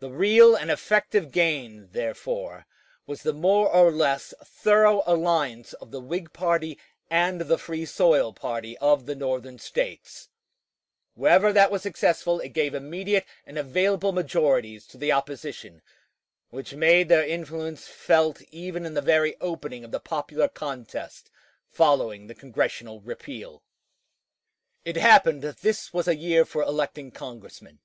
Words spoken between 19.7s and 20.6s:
of the popular